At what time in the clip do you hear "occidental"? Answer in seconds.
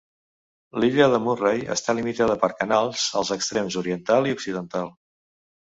4.39-4.95